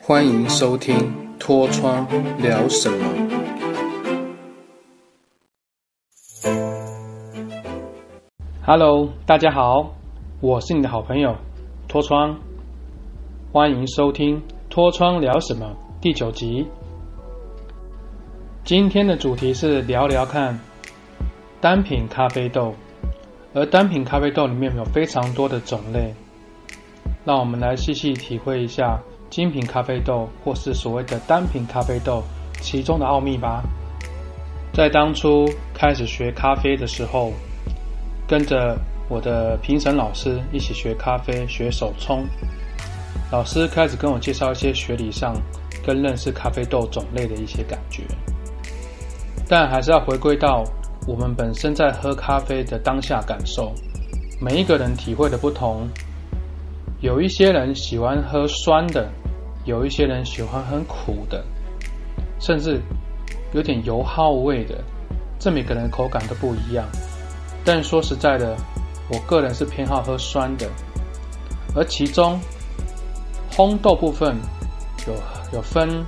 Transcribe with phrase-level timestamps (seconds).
[0.00, 0.96] 欢迎收听
[1.38, 2.06] 《脱窗
[2.38, 3.04] 聊什么》。
[8.64, 9.94] Hello，大家好，
[10.40, 11.36] 我是你的好朋友
[11.88, 12.38] 脱窗，
[13.52, 15.66] 欢迎收听《脱窗聊什么》
[16.02, 16.66] 第九集。
[18.64, 20.58] 今天的主题是聊聊看
[21.60, 22.74] 单品咖啡豆。
[23.54, 26.14] 而单品咖啡豆里面有非常多的种类，
[27.28, 32.24] 让我们来细细体会一下精品咖啡豆或是所谓的单品咖啡豆
[32.62, 33.62] 其中的奥秘吧。
[34.72, 37.30] 在当初开始学咖啡的时候，
[38.26, 38.78] 跟着
[39.10, 42.24] 我的评审老师一起学咖啡、学手冲，
[43.30, 45.34] 老师开始跟我介绍一些学理上
[45.84, 48.04] 跟认识咖啡豆种类的一些感觉，
[49.46, 50.64] 但还是要回归到。
[51.06, 53.74] 我们本身在喝咖啡的当下感受，
[54.40, 55.86] 每一个人体会的不同。
[57.00, 59.08] 有一些人喜欢喝酸的，
[59.64, 61.44] 有一些人喜欢很苦的，
[62.40, 62.80] 甚至
[63.52, 64.82] 有点油耗味的。
[65.38, 66.84] 这每个人口感都不一样。
[67.64, 68.56] 但说实在的，
[69.12, 70.68] 我个人是偏好喝酸的。
[71.76, 72.40] 而其中
[73.52, 74.36] 烘豆部分
[75.06, 75.14] 有
[75.52, 76.04] 有分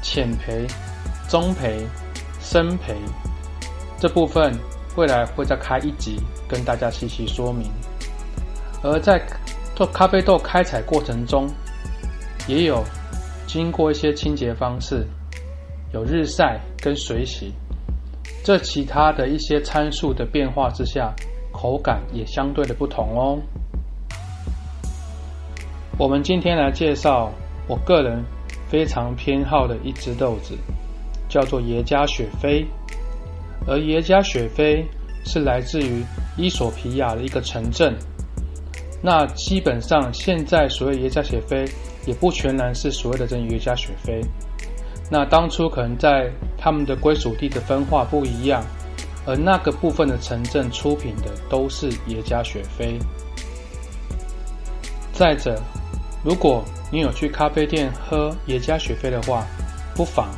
[0.00, 0.66] 浅焙、
[1.28, 1.84] 中焙、
[2.40, 2.94] 深焙。
[3.98, 4.58] 这部分
[4.96, 6.18] 未来会再开一集
[6.48, 7.70] 跟大家细细说明。
[8.82, 9.20] 而在
[9.76, 11.46] 做咖啡豆开采过程中，
[12.48, 12.82] 也有
[13.46, 15.06] 经过一些清洁方式，
[15.92, 17.52] 有日晒跟水洗，
[18.42, 21.14] 这其他的一些参数的变化之下，
[21.52, 23.38] 口感也相对的不同哦。
[25.98, 27.30] 我们今天来介绍
[27.68, 28.24] 我个人
[28.70, 30.56] 非常偏好的一只豆子，
[31.28, 32.66] 叫做耶加雪菲。
[33.66, 34.86] 而耶加雪菲
[35.26, 36.02] 是来自于
[36.38, 37.94] 伊索皮亚的一个城镇。
[39.06, 41.64] 那基本上现在所谓耶加雪菲，
[42.06, 44.20] 也不全然是所谓的真耶加雪菲。
[45.08, 46.28] 那当初可能在
[46.58, 48.64] 他们的归属地的分化不一样，
[49.24, 52.98] 而那个部分的城镇出品的都是耶加雪菲。
[55.12, 55.56] 再者，
[56.24, 59.46] 如果你有去咖啡店喝耶加雪菲的话，
[59.94, 60.30] 不妨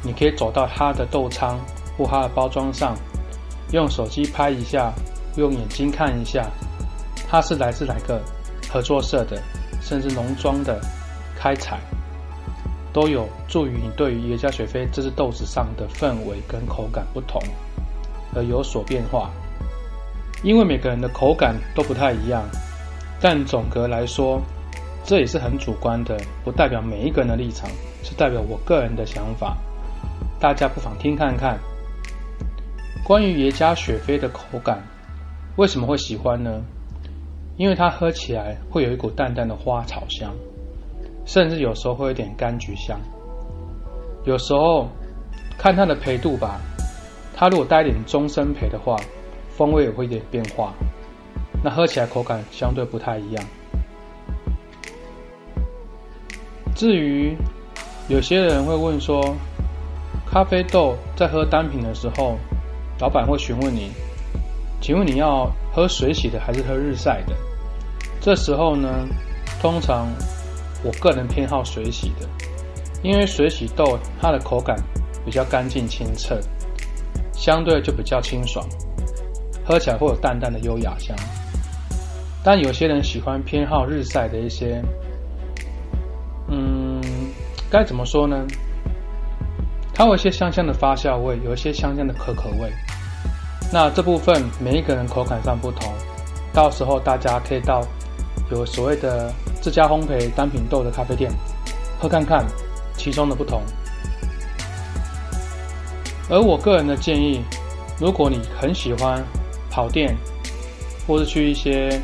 [0.00, 1.58] 你可以走到它的豆仓。
[1.98, 2.96] 或它的包装上，
[3.72, 4.92] 用手机拍一下，
[5.36, 6.50] 用眼睛看一下，
[7.32, 8.20] 它是来自哪个
[8.70, 9.40] 合作社的，
[9.80, 10.78] 甚至农庄的
[11.34, 11.80] 开采，
[12.92, 17.40] 都有助于你对于耶加雪菲这只豆子上的氛围跟口感不同
[18.34, 19.30] 而有所变化。
[20.42, 22.44] 因为每个人的口感都不太一样，
[23.18, 24.38] 但总格来说，
[25.02, 27.66] 这也是很主观的，不代表每一个人的立场，
[28.02, 29.56] 是代表我个人的想法。
[30.38, 31.58] 大家不妨听看看。
[33.02, 34.82] 关于耶加雪菲的口感，
[35.56, 36.62] 为什么会喜欢呢？
[37.62, 40.34] 因为它喝起来会有一股淡淡的花草香，
[41.24, 42.98] 甚至有时候会有点柑橘香。
[44.24, 44.88] 有时候
[45.56, 46.60] 看它的焙度吧，
[47.36, 48.96] 它如果带点中深焙的话，
[49.56, 50.74] 风味也会有点变化，
[51.62, 53.44] 那喝起来口感相对不太一样。
[56.74, 57.36] 至于
[58.08, 59.36] 有些人会问说，
[60.26, 62.36] 咖啡豆在喝单品的时候。
[62.98, 63.90] 老板会询问你，
[64.80, 67.34] 请问你要喝水洗的还是喝日晒的？
[68.22, 68.88] 这时候呢，
[69.60, 70.06] 通常
[70.84, 72.28] 我个人偏好水洗的，
[73.02, 74.76] 因为水洗豆它的口感
[75.24, 76.38] 比较干净清澈，
[77.32, 78.64] 相对就比较清爽，
[79.66, 81.16] 喝起来会有淡淡的优雅香。
[82.44, 84.80] 但有些人喜欢偏好日晒的一些，
[86.46, 87.00] 嗯，
[87.68, 88.46] 该怎么说呢？
[89.92, 92.72] 它有一些香香的发酵味，有一些香香的可可味。
[93.72, 95.92] 那这部分每一个人口感上不同，
[96.52, 97.82] 到时候大家可以到
[98.50, 101.30] 有所谓的自家烘焙单品豆的咖啡店
[101.98, 102.44] 喝看看
[102.96, 103.62] 其中的不同。
[106.30, 107.42] 而我个人的建议，
[107.98, 109.22] 如果你很喜欢
[109.70, 110.16] 跑店，
[111.06, 112.00] 或是去一些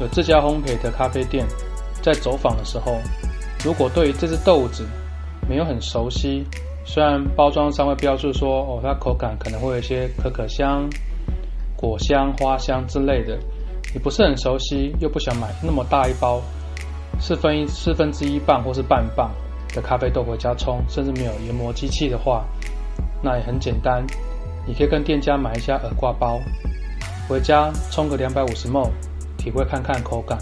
[0.00, 1.46] 有自家烘焙的咖啡店，
[2.02, 2.96] 在走访的时候，
[3.64, 4.86] 如果对于这只豆子
[5.48, 6.44] 没有很熟悉，
[6.84, 10.88] 虽然包装上会标注说，哦，它口感可能会有一些可可香、
[11.76, 13.38] 果香、花香之类的，
[13.92, 16.40] 你不是很熟悉，又不想买那么大一包
[17.20, 19.30] 四分一四分之一磅或是半磅
[19.74, 22.44] 的咖啡豆回家冲，甚至没有研磨机器的话，
[23.22, 24.04] 那也很简单，
[24.66, 26.40] 你可以跟店家买一下耳挂包，
[27.28, 28.90] 回家冲个两百五十 ml，
[29.36, 30.38] 体会看看口感，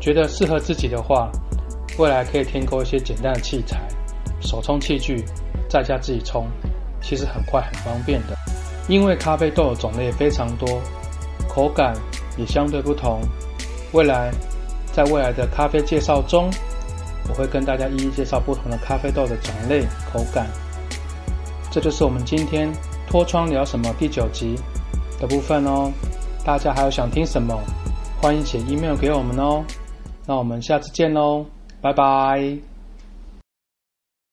[0.00, 1.30] 觉得适合自己的话，
[1.98, 3.80] 未来可以添购一些简单的器材，
[4.40, 5.24] 手冲器具。
[5.66, 6.46] 在家自己冲，
[7.00, 8.36] 其实很快很方便的。
[8.86, 10.80] 因为咖啡豆的种类非常多，
[11.48, 11.96] 口感
[12.36, 13.20] 也相对不同。
[13.92, 14.30] 未来
[14.92, 16.50] 在未来的咖啡介绍中，
[17.28, 20.48] 我会跟大家一一介绍不同的咖啡豆的种类、口感。
[21.70, 22.72] 这就是我们今天
[23.08, 24.56] 脱窗聊什么第九集
[25.20, 25.92] 的部分哦。
[26.44, 27.58] 大家还有想听什么，
[28.20, 29.64] 欢迎写 email 给我们哦。
[30.26, 31.46] 那我们下次见喽，
[31.80, 32.73] 拜拜。